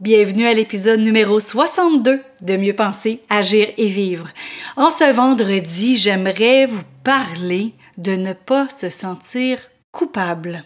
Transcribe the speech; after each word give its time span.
Bienvenue 0.00 0.46
à 0.46 0.54
l'épisode 0.54 1.00
numéro 1.00 1.38
62 1.40 2.22
de 2.40 2.56
Mieux 2.56 2.74
penser, 2.74 3.20
agir 3.28 3.68
et 3.76 3.88
vivre. 3.88 4.28
En 4.78 4.88
ce 4.88 5.12
vendredi, 5.12 5.94
j'aimerais 5.94 6.64
vous 6.64 6.84
parler 7.04 7.74
de 7.98 8.12
ne 8.12 8.32
pas 8.32 8.70
se 8.70 8.88
sentir 8.88 9.58
coupable 9.92 10.64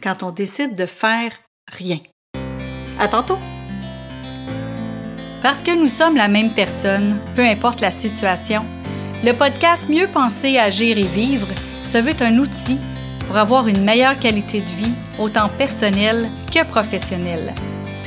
quand 0.00 0.22
on 0.22 0.30
décide 0.30 0.76
de 0.76 0.86
faire 0.86 1.32
rien. 1.66 1.98
À 3.00 3.08
tantôt! 3.08 3.38
Parce 5.42 5.64
que 5.64 5.76
nous 5.76 5.88
sommes 5.88 6.14
la 6.14 6.28
même 6.28 6.50
personne, 6.50 7.18
peu 7.34 7.42
importe 7.42 7.80
la 7.80 7.90
situation, 7.90 8.64
le 9.24 9.32
podcast 9.32 9.88
Mieux 9.88 10.06
penser, 10.06 10.58
agir 10.58 10.96
et 10.96 11.02
vivre 11.02 11.48
se 11.84 11.98
veut 11.98 12.14
un 12.20 12.38
outil 12.38 12.78
pour 13.26 13.36
avoir 13.36 13.66
une 13.66 13.82
meilleure 13.82 14.20
qualité 14.20 14.60
de 14.60 14.66
vie, 14.66 14.94
autant 15.18 15.48
personnelle 15.48 16.28
que 16.54 16.64
professionnelle. 16.64 17.52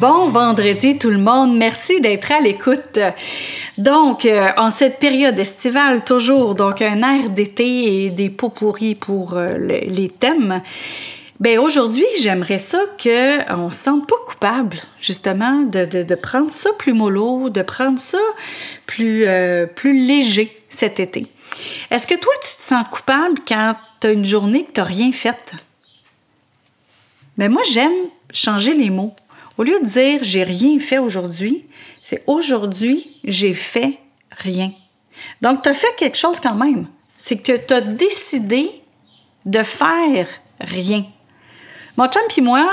Bon 0.00 0.30
vendredi 0.30 0.96
tout 0.96 1.10
le 1.10 1.18
monde, 1.18 1.54
merci 1.54 2.00
d'être 2.00 2.32
à 2.32 2.40
l'écoute. 2.40 2.98
Donc, 3.76 4.24
euh, 4.24 4.48
en 4.56 4.70
cette 4.70 4.98
période 4.98 5.38
estivale, 5.38 6.02
toujours, 6.04 6.54
donc 6.54 6.80
un 6.80 7.02
air 7.02 7.28
d'été 7.28 8.04
et 8.04 8.08
des 8.08 8.30
pots 8.30 8.48
pourris 8.48 8.94
pour 8.94 9.34
euh, 9.34 9.58
les 9.58 10.08
thèmes. 10.08 10.62
Ben 11.38 11.58
aujourd'hui, 11.58 12.06
j'aimerais 12.18 12.56
ça 12.56 12.80
qu'on 12.98 13.66
ne 13.66 13.70
se 13.70 13.78
sente 13.78 14.08
pas 14.08 14.16
coupable, 14.26 14.78
justement, 15.02 15.64
de, 15.64 15.84
de, 15.84 16.14
prendre 16.14 16.50
ça 16.50 16.70
plus 16.78 16.94
mollo, 16.94 17.50
de 17.50 17.60
prendre 17.60 17.98
ça 17.98 18.16
plus, 18.86 19.26
euh, 19.26 19.66
plus 19.66 20.02
léger 20.06 20.62
cet 20.70 20.98
été. 20.98 21.26
Est-ce 21.90 22.06
que 22.06 22.18
toi, 22.18 22.32
tu 22.42 22.56
te 22.56 22.62
sens 22.62 22.88
coupable 22.88 23.40
quand 23.46 23.74
tu 24.00 24.06
as 24.06 24.12
une 24.12 24.24
journée 24.24 24.64
que 24.64 24.72
tu 24.72 24.80
n'as 24.80 24.86
rien 24.86 25.12
fait? 25.12 25.52
Mais 27.36 27.48
ben, 27.48 27.52
moi, 27.52 27.62
j'aime 27.70 28.08
changer 28.32 28.72
les 28.72 28.88
mots. 28.88 29.14
Au 29.60 29.62
lieu 29.62 29.78
de 29.78 29.84
dire 29.84 30.20
j'ai 30.22 30.42
rien 30.42 30.78
fait 30.78 30.96
aujourd'hui, 30.96 31.66
c'est 32.00 32.24
aujourd'hui 32.26 33.10
j'ai 33.24 33.52
fait 33.52 33.98
rien. 34.30 34.72
Donc, 35.42 35.60
tu 35.60 35.68
as 35.68 35.74
fait 35.74 35.94
quelque 35.98 36.16
chose 36.16 36.40
quand 36.40 36.54
même. 36.54 36.86
C'est 37.22 37.36
que 37.36 37.54
tu 37.58 37.74
as 37.74 37.82
décidé 37.82 38.70
de 39.44 39.62
faire 39.62 40.26
rien. 40.62 41.04
Mon 41.98 42.06
chum 42.06 42.22
et 42.34 42.40
moi, 42.40 42.70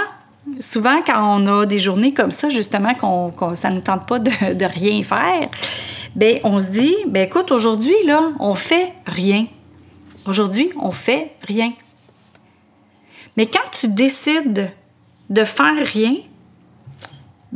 souvent 0.62 1.02
quand 1.06 1.42
on 1.42 1.60
a 1.60 1.66
des 1.66 1.78
journées 1.78 2.14
comme 2.14 2.32
ça, 2.32 2.48
justement, 2.48 2.94
qu'on, 2.94 3.34
ça 3.56 3.70
ne 3.70 3.76
nous 3.76 3.82
tente 3.82 4.08
pas 4.08 4.20
de, 4.20 4.66
rien 4.66 5.04
faire, 5.04 5.50
ben 6.16 6.40
on 6.46 6.58
se 6.58 6.72
dit, 6.72 6.96
ben 7.08 7.28
écoute, 7.28 7.52
aujourd'hui, 7.52 8.02
là, 8.06 8.32
on 8.40 8.56
fait 8.56 8.94
rien. 9.06 9.46
Aujourd'hui, 10.26 10.70
on 10.80 10.92
fait 10.92 11.34
rien. 11.42 11.74
Mais 13.36 13.46
quand 13.46 13.70
tu 13.78 13.90
décides 13.90 14.72
de 15.30 15.44
faire 15.44 15.86
rien, 15.86 16.16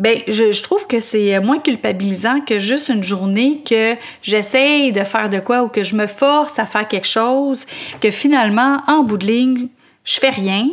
ben, 0.02 0.20
je, 0.28 0.64
trouve 0.64 0.88
que 0.88 1.00
c'est 1.00 1.40
moins 1.42 1.60
culpabilisant 1.60 2.42
que 2.42 2.58
juste 2.58 2.90
une 2.90 3.04
journée 3.04 3.62
que 3.64 3.96
j'essaye 4.24 4.92
de 4.92 5.04
faire 5.04 5.30
de 5.30 5.40
quoi 5.40 5.62
ou 5.62 5.68
que 5.68 5.84
je 5.84 5.96
me 5.96 6.08
force 6.08 6.58
à 6.58 6.66
faire 6.66 6.88
quelque 6.88 7.08
chose, 7.08 7.60
que 8.02 8.10
finalement, 8.10 8.82
en 8.88 9.04
bout 9.04 9.20
de 9.20 9.28
ligne, 9.28 9.68
je 10.04 10.20
fais 10.20 10.32
rien 10.32 10.70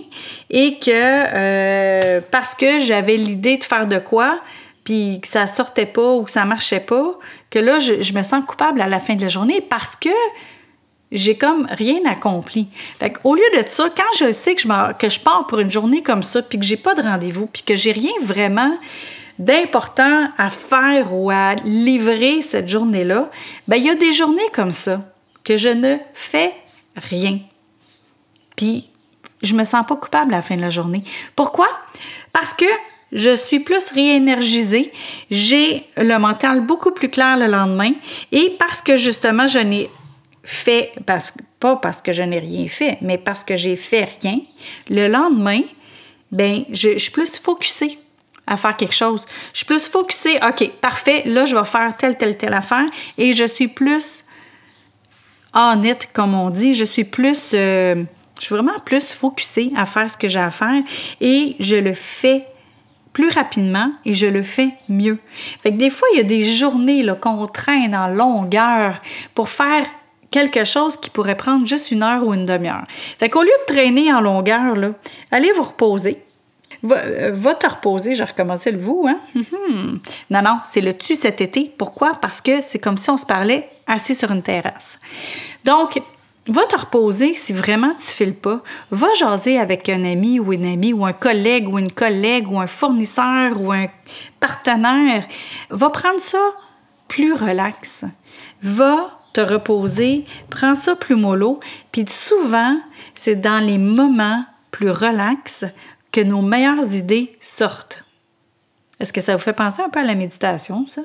et 0.49 0.79
que 0.79 0.91
euh, 0.95 2.23
parce 2.31 2.55
que 2.55 2.81
j'avais 2.81 3.19
l'idée 3.19 3.59
de 3.59 3.65
faire 3.65 3.87
de 3.87 3.99
quoi, 3.99 4.41
puis 4.83 5.21
que 5.21 5.29
ça 5.29 5.47
sortait 5.47 5.85
pas 5.85 6.15
ou 6.15 6.23
que 6.23 6.31
ça 6.31 6.47
marchait 6.47 6.81
pas, 6.81 7.13
que 7.51 7.59
là, 7.59 7.81
je, 7.81 8.15
me 8.15 8.23
sens 8.23 8.43
coupable 8.47 8.81
à 8.81 8.89
la 8.89 8.99
fin 8.99 9.15
de 9.15 9.21
la 9.21 9.29
journée 9.29 9.61
parce 9.61 9.95
que 9.95 10.09
j'ai 11.13 11.37
comme 11.37 11.69
rien 11.71 11.99
accompli. 12.07 12.69
Fait 12.99 13.13
Au 13.25 13.35
lieu 13.35 13.43
de 13.59 13.69
ça, 13.69 13.91
quand 13.95 14.19
je 14.19 14.33
sais 14.33 14.55
que 14.55 14.63
je, 14.63 14.93
que 14.95 15.11
je 15.11 15.21
pars 15.21 15.47
pour 15.47 15.59
une 15.59 15.71
journée 15.71 16.03
comme 16.03 16.23
ça, 16.23 16.41
puis 16.41 16.59
que 16.59 16.65
j'ai 16.65 16.79
pas 16.79 16.95
de 16.95 17.03
rendez-vous, 17.03 17.47
puis 17.47 17.61
que 17.61 17.77
j'ai 17.77 17.93
rien 17.93 18.13
vraiment 18.23 18.73
d'important 19.39 20.29
à 20.37 20.51
faire 20.51 21.15
ou 21.15 21.31
à 21.31 21.55
livrer 21.65 22.43
cette 22.43 22.69
journée-là, 22.69 23.31
ben 23.67 23.77
il 23.77 23.85
y 23.85 23.91
a 23.91 23.95
des 23.95 24.13
journées 24.13 24.49
comme 24.53 24.73
ça 24.73 25.03
que 25.45 25.57
je 25.57 25.69
ne 25.69 25.97
fais 26.15 26.53
rien. 26.97 27.39
Puis 28.57 28.91
je 29.43 29.55
me 29.55 29.65
sens 29.65 29.87
pas 29.87 29.97
coupable 29.97 30.35
à 30.35 30.39
la 30.39 30.43
fin 30.43 30.57
de 30.57 30.61
la 30.61 30.71
journée. 30.71 31.05
Pourquoi? 31.37 31.69
Parce 32.33 32.53
que 32.53 32.67
je 33.13 33.35
suis 33.35 33.61
plus 33.61 33.91
réénergisée, 33.91 34.93
j'ai 35.31 35.87
le 35.97 36.19
mental 36.19 36.61
beaucoup 36.61 36.91
plus 36.91 37.09
clair 37.09 37.37
le 37.39 37.47
lendemain 37.47 37.93
et 38.33 38.55
parce 38.59 38.83
que 38.83 38.97
justement 38.97 39.47
je 39.47 39.61
n'ai 39.61 39.89
fait, 40.43 40.93
pas 41.61 41.77
parce 41.77 42.03
que 42.03 42.13
je 42.13 42.23
n'ai 42.23 42.39
rien 42.39 42.69
fait, 42.69 42.99
mais 43.01 43.19
parce 43.19 43.45
que 43.45 43.57
j'ai 43.57 43.77
fait 43.77 44.09
rien, 44.23 44.41
le 44.89 45.07
lendemain, 45.09 45.61
ben, 46.33 46.65
je, 46.71 46.99
suis 46.99 47.11
plus 47.11 47.39
focusée 47.39 47.99
à 48.49 48.57
faire 48.57 48.77
quelque 48.77 48.95
chose. 48.95 49.27
Je 49.53 49.59
suis 49.59 49.67
plus 49.67 49.87
focusée, 49.87 50.39
OK, 50.43 50.71
parfait, 50.81 51.23
là, 51.27 51.45
je 51.45 51.55
vais 51.55 51.65
faire 51.65 51.97
telle, 51.97 52.17
telle, 52.17 52.37
telle 52.37 52.55
affaire 52.55 52.87
et 53.17 53.35
je 53.35 53.45
suis 53.45 53.69
plus 53.69 54.25
honnête, 55.55 56.09
comme 56.13 56.35
on 56.35 56.51
dit. 56.51 56.75
Je 56.75 56.85
suis 56.85 57.05
plus, 57.05 57.51
euh, 57.55 58.03
je 58.39 58.45
suis 58.45 58.55
vraiment 58.55 58.79
plus 58.85 59.05
focusée 59.05 59.71
à 59.77 59.87
faire 59.87 60.11
ce 60.11 60.17
que 60.17 60.29
j'ai 60.29 60.41
à 60.41 60.51
faire 60.51 60.83
et 61.21 61.57
je 61.61 61.77
le 61.77 61.95
fais 61.95 62.47
plus 63.13 63.29
rapidement 63.29 63.91
et 64.05 64.15
je 64.15 64.27
le 64.27 64.43
fais 64.43 64.71
mieux. 64.89 65.19
Fait 65.63 65.73
que 65.73 65.77
des 65.77 65.91
fois, 65.91 66.09
il 66.13 66.19
y 66.19 66.21
a 66.21 66.25
des 66.25 66.45
journées 66.45 67.05
qu'on 67.21 67.47
traîne 67.47 67.95
en 67.95 68.09
longueur 68.09 69.03
pour 69.35 69.49
faire 69.49 69.87
quelque 70.31 70.65
chose 70.65 70.97
qui 70.97 71.11
pourrait 71.11 71.37
prendre 71.37 71.67
juste 71.67 71.91
une 71.91 72.03
heure 72.03 72.27
ou 72.27 72.35
une 72.35 72.45
demi-heure. 72.45 72.85
Fait 73.19 73.29
qu'au 73.29 73.43
lieu 73.43 73.51
de 73.67 73.75
traîner 73.75 74.13
en 74.13 74.21
longueur, 74.21 74.77
là, 74.77 74.91
allez 75.31 75.51
vous 75.53 75.63
reposer. 75.63 76.23
Va, 76.83 76.97
euh, 76.97 77.55
te 77.55 77.67
reposer, 77.67 78.15
j'ai 78.15 78.25
recommencé 78.25 78.71
le 78.71 78.79
vous, 78.79 79.07
hein? 79.09 79.19
Non, 80.31 80.43
non, 80.43 80.59
c'est 80.71 80.81
le 80.81 80.97
tu 80.97 81.17
cet 81.17 81.41
été. 81.41 81.73
Pourquoi? 81.77 82.15
Parce 82.15 82.41
que 82.41 82.61
c'est 82.63 82.79
comme 82.79 82.97
si 82.97 83.11
on 83.11 83.19
se 83.19 83.27
parlait 83.27 83.69
assis 83.87 84.15
sur 84.15 84.31
une 84.31 84.43
terrasse. 84.43 84.99
Donc, 85.65 86.01
va 86.47 86.65
te 86.67 86.77
reposer 86.77 87.35
si 87.35 87.53
vraiment 87.53 87.95
tu 87.95 88.07
files 88.07 88.35
pas. 88.35 88.63
Va 88.91 89.13
jaser 89.15 89.59
avec 89.59 89.89
un 89.89 90.05
ami 90.05 90.41
ou 90.41 90.53
une 90.53 90.65
amie 90.65 90.93
ou 90.93 91.05
un 91.05 91.13
collègue 91.13 91.69
ou 91.69 91.79
une 91.79 91.93
collègue 91.93 92.51
ou 92.51 92.59
un 92.61 92.67
fournisseur 92.67 93.61
ou 93.61 93.73
un 93.73 93.87
partenaire. 94.41 95.27
Va 95.71 95.91
prendre 95.91 96.21
ça 96.21 96.39
plus 97.09 97.33
relax. 97.33 98.05
Va 98.63 99.19
te 99.33 99.41
reposer, 99.41 100.25
prends 100.51 100.75
ça 100.75 100.97
plus 100.97 101.17
mollo. 101.17 101.61
Puis 101.93 102.05
souvent, 102.09 102.77
c'est 103.15 103.37
dans 103.37 103.65
les 103.65 103.79
moments 103.79 104.45
plus 104.71 104.91
relax 104.91 105.65
que 106.19 106.25
nos 106.25 106.43
meilleures 106.43 106.97
idées 106.97 107.37
sortent. 107.41 108.03
Est-ce 108.99 109.13
que 109.13 109.21
ça 109.21 109.37
vous 109.37 109.43
fait 109.43 109.53
penser 109.53 109.81
un 109.83 109.89
peu 109.89 110.01
à 110.01 110.03
la 110.03 110.17
méditation, 110.17 110.85
ça? 110.85 111.03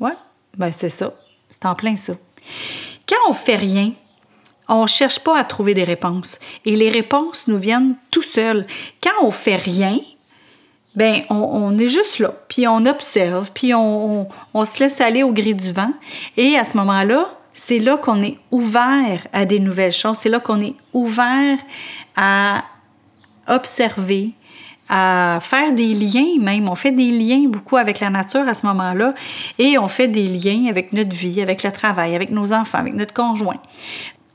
Ouais? 0.00 0.14
Ben, 0.56 0.72
c'est 0.72 0.88
ça. 0.88 1.14
C'est 1.48 1.64
en 1.64 1.76
plein 1.76 1.94
ça. 1.94 2.14
Quand 3.08 3.30
on 3.30 3.34
fait 3.34 3.54
rien, 3.54 3.92
on 4.68 4.82
ne 4.82 4.88
cherche 4.88 5.20
pas 5.20 5.38
à 5.38 5.44
trouver 5.44 5.74
des 5.74 5.84
réponses. 5.84 6.40
Et 6.64 6.74
les 6.74 6.90
réponses 6.90 7.46
nous 7.46 7.56
viennent 7.56 7.94
tout 8.10 8.22
seuls. 8.22 8.66
Quand 9.00 9.22
on 9.22 9.30
fait 9.30 9.54
rien, 9.54 10.00
ben 10.96 11.22
on, 11.30 11.78
est 11.78 11.88
juste 11.88 12.18
là, 12.18 12.34
puis 12.48 12.66
on 12.66 12.84
observe, 12.84 13.52
puis 13.54 13.72
on, 13.74 14.28
on, 14.52 14.64
se 14.64 14.80
laisse 14.80 15.00
aller 15.00 15.22
au 15.22 15.32
gré 15.32 15.54
du 15.54 15.70
vent. 15.70 15.92
Et 16.36 16.58
à 16.58 16.64
ce 16.64 16.76
moment-là, 16.76 17.32
c'est 17.54 17.78
là 17.78 17.96
qu'on 17.96 18.20
est 18.22 18.38
ouvert 18.50 19.24
à 19.32 19.44
des 19.44 19.60
nouvelles 19.60 19.92
choses, 19.92 20.18
c'est 20.20 20.28
là 20.28 20.40
qu'on 20.40 20.58
est 20.58 20.74
ouvert 20.92 21.58
à 22.16 22.64
observer, 23.46 24.32
à 24.88 25.38
faire 25.40 25.72
des 25.72 25.92
liens 25.94 26.38
même. 26.40 26.68
On 26.68 26.74
fait 26.74 26.92
des 26.92 27.10
liens 27.10 27.48
beaucoup 27.48 27.76
avec 27.76 28.00
la 28.00 28.10
nature 28.10 28.48
à 28.48 28.54
ce 28.54 28.66
moment-là 28.66 29.14
et 29.58 29.78
on 29.78 29.88
fait 29.88 30.08
des 30.08 30.26
liens 30.26 30.66
avec 30.68 30.92
notre 30.92 31.14
vie, 31.14 31.40
avec 31.40 31.62
le 31.62 31.72
travail, 31.72 32.14
avec 32.14 32.30
nos 32.30 32.52
enfants, 32.52 32.78
avec 32.78 32.94
notre 32.94 33.14
conjoint. 33.14 33.60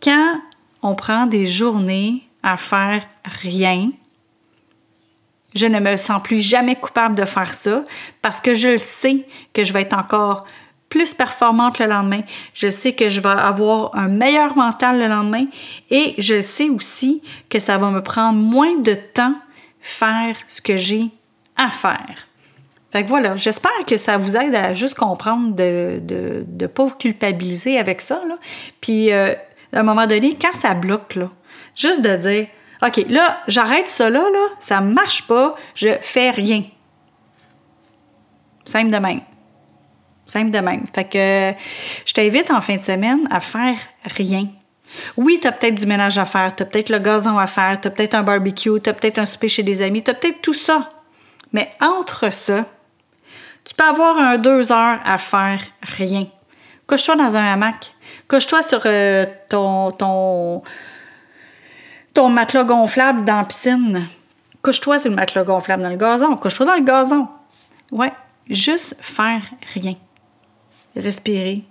Quand 0.02 0.36
on 0.82 0.96
prend 0.96 1.26
des 1.26 1.48
journées 1.48 2.24
à 2.44 2.58
faire 2.58 3.04
rien, 3.26 3.92
je 5.56 5.66
ne 5.68 5.80
me 5.80 5.98
sens 5.98 6.22
plus 6.22 6.40
jamais 6.40 6.76
coupable 6.76 7.16
de 7.16 7.26
faire 7.26 7.54
ça 7.54 7.84
parce 8.22 8.42
que 8.42 8.54
je 8.54 8.78
sais 8.78 9.26
que 9.54 9.64
je 9.64 9.72
vais 9.72 9.82
être 9.82 9.98
encore 9.98 10.46
plus 10.90 11.14
performante 11.14 11.80
le 11.80 11.88
lendemain. 11.88 12.22
Je 12.54 12.68
sais 12.68 12.94
que 12.94 13.10
je 13.10 13.20
vais 13.20 13.30
avoir 13.30 13.96
un 13.96 14.08
meilleur 14.08 14.56
mental 14.56 15.00
le 15.00 15.08
lendemain 15.08 15.46
et 15.90 16.14
je 16.20 16.40
sais 16.40 16.70
aussi 16.70 17.22
que 17.50 17.58
ça 17.60 17.80
va 17.80 17.90
me 17.90 18.04
prendre 18.04 18.38
moins 18.38 18.78
de 18.78 18.94
temps 18.94 19.34
faire 19.84 20.36
ce 20.48 20.62
que 20.62 20.78
j'ai 20.78 21.10
à 21.56 21.70
faire. 21.70 22.28
Fait 22.92 23.04
que 23.04 23.10
voilà, 23.10 23.36
j'espère 23.36 23.86
que 23.86 23.98
ça 23.98 24.18
vous 24.18 24.38
aide 24.38 24.56
à 24.56 24.74
juste 24.74 24.96
comprendre 24.96 25.54
de 25.56 26.00
ne 26.02 26.44
de, 26.46 26.68
pas 26.68 26.86
vous 26.86 26.96
culpabiliser 26.96 27.78
avec 27.78 28.02
ça. 28.02 28.22
Là. 28.28 28.38
Puis, 28.82 29.12
euh, 29.12 29.34
à 29.74 29.80
un 29.80 29.84
moment 29.84 30.08
donné, 30.08 30.38
quand 30.40 30.54
ça 30.54 30.74
bloque, 30.74 31.16
là, 31.16 31.30
juste 31.76 32.02
de 32.02 32.16
dire 32.16 32.48
OK, 32.86 33.06
là, 33.10 33.42
j'arrête 33.48 33.88
ça 33.88 34.10
là, 34.10 34.22
là, 34.32 34.48
ça 34.60 34.82
marche 34.82 35.28
pas, 35.28 35.56
je 35.76 35.90
fais 36.02 36.32
rien. 36.32 36.64
Simple 38.66 38.92
de 38.92 38.98
même. 38.98 39.22
Simple 40.26 40.52
de 40.52 40.60
même. 40.60 40.86
Fait 40.94 41.06
que 41.06 41.60
je 42.06 42.14
t'invite 42.14 42.52
en 42.52 42.62
fin 42.62 42.78
de 42.78 42.82
semaine 42.82 43.28
à 43.32 43.40
faire 43.40 43.78
rien. 44.06 44.48
Oui, 45.18 45.40
tu 45.42 45.48
as 45.48 45.52
peut-être 45.52 45.76
du 45.76 45.86
ménage 45.86 46.18
à 46.18 46.26
faire, 46.26 46.56
tu 46.56 46.64
as 46.64 46.66
peut-être 46.66 46.90
le 46.90 47.00
gazon 47.00 47.38
à 47.38 47.48
faire, 47.48 47.80
tu 47.82 47.88
as 47.88 47.92
peut-être 47.92 48.16
un 48.16 48.24
barbecue, 48.24 48.82
tu 48.82 48.90
as 48.90 48.94
peut-être 48.94 49.20
un 49.20 49.26
souper 49.26 49.48
chez 49.48 49.64
des 49.64 49.82
amis, 49.82 50.04
tu 50.04 50.12
as 50.12 50.14
peut-être 50.14 50.42
tout 50.42 50.54
ça. 50.54 50.90
Mais 51.52 51.72
entre 51.82 52.32
ça, 52.32 52.66
tu 53.64 53.74
peux 53.74 53.84
avoir 53.84 54.18
un 54.18 54.38
deux 54.38 54.72
heures 54.72 55.00
à 55.06 55.18
faire 55.18 55.62
rien. 55.82 56.28
Couche-toi 56.88 57.16
dans 57.16 57.36
un 57.36 57.54
hamac. 57.54 57.96
Couche-toi 58.28 58.62
sur 58.62 58.82
euh, 58.86 59.26
ton, 59.50 59.92
ton, 59.92 60.64
ton 62.14 62.30
matelas 62.30 62.66
gonflable 62.66 63.24
dans 63.24 63.38
la 63.38 63.46
piscine. 63.46 64.08
Couche-toi 64.62 65.00
sur 65.00 65.10
le 65.10 65.16
matelas 65.16 65.44
gonflable 65.44 65.84
dans 65.84 65.90
le 65.90 65.98
gazon. 65.98 66.36
Couche-toi 66.36 66.66
dans 66.66 66.76
le 66.76 66.84
gazon. 66.84 67.28
Ouais, 67.92 68.12
juste 68.50 68.96
faire 69.00 69.44
rien. 69.74 69.96
Respirer, 70.96 71.64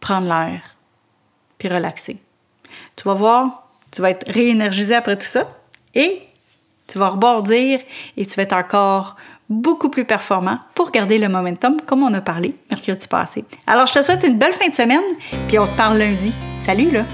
prendre 0.00 0.28
l'air, 0.28 0.73
puis 1.64 1.74
relaxer. 1.74 2.18
Tu 2.96 3.04
vas 3.04 3.14
voir, 3.14 3.68
tu 3.90 4.02
vas 4.02 4.10
être 4.10 4.30
réénergisé 4.30 4.94
après 4.94 5.16
tout 5.16 5.26
ça 5.26 5.48
et 5.94 6.22
tu 6.86 6.98
vas 6.98 7.08
rebordir 7.08 7.80
et 8.16 8.26
tu 8.26 8.36
vas 8.36 8.42
être 8.42 8.52
encore 8.52 9.16
beaucoup 9.48 9.88
plus 9.88 10.04
performant 10.04 10.58
pour 10.74 10.90
garder 10.90 11.18
le 11.18 11.28
momentum 11.28 11.76
comme 11.86 12.02
on 12.02 12.12
a 12.12 12.20
parlé 12.20 12.54
mercredi 12.70 13.08
passé. 13.08 13.44
Alors, 13.66 13.86
je 13.86 13.94
te 13.94 14.02
souhaite 14.02 14.24
une 14.24 14.38
belle 14.38 14.52
fin 14.52 14.68
de 14.68 14.74
semaine, 14.74 15.02
puis 15.48 15.58
on 15.58 15.66
se 15.66 15.74
parle 15.74 15.98
lundi. 15.98 16.32
Salut 16.64 16.90
là! 16.90 17.04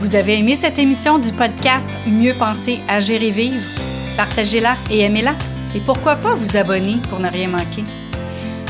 Vous 0.00 0.14
avez 0.14 0.38
aimé 0.38 0.54
cette 0.54 0.78
émission 0.78 1.18
du 1.18 1.32
podcast 1.32 1.88
Mieux 2.06 2.34
penser, 2.34 2.80
agir 2.88 3.22
et 3.22 3.30
vivre? 3.30 3.62
Partagez-la 4.16 4.76
et 4.90 5.00
aimez-la. 5.00 5.34
Et 5.74 5.80
pourquoi 5.80 6.16
pas 6.16 6.34
vous 6.34 6.56
abonner 6.56 6.96
pour 7.08 7.20
ne 7.20 7.28
rien 7.28 7.48
manquer? 7.48 7.84